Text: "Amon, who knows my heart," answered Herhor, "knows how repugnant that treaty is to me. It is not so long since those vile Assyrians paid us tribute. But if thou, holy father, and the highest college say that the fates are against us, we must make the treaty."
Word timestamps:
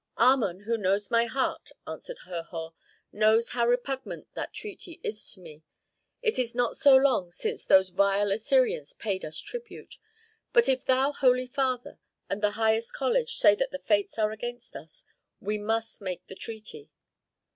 "Amon, 0.17 0.61
who 0.61 0.77
knows 0.79 1.11
my 1.11 1.25
heart," 1.27 1.69
answered 1.85 2.17
Herhor, 2.25 2.73
"knows 3.11 3.49
how 3.49 3.67
repugnant 3.67 4.33
that 4.33 4.51
treaty 4.51 4.99
is 5.03 5.31
to 5.33 5.39
me. 5.39 5.61
It 6.23 6.39
is 6.39 6.55
not 6.55 6.75
so 6.75 6.95
long 6.95 7.29
since 7.29 7.63
those 7.63 7.91
vile 7.91 8.31
Assyrians 8.31 8.93
paid 8.93 9.23
us 9.23 9.37
tribute. 9.37 9.97
But 10.53 10.67
if 10.67 10.83
thou, 10.83 11.11
holy 11.11 11.45
father, 11.45 11.99
and 12.27 12.41
the 12.41 12.53
highest 12.57 12.93
college 12.93 13.35
say 13.35 13.53
that 13.53 13.69
the 13.69 13.77
fates 13.77 14.17
are 14.17 14.31
against 14.31 14.75
us, 14.75 15.05
we 15.39 15.59
must 15.59 16.01
make 16.01 16.25
the 16.25 16.33
treaty." 16.35 16.89